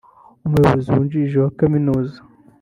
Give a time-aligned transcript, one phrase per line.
[0.47, 2.17] Umuyobozi Wungirije wa Kaminuza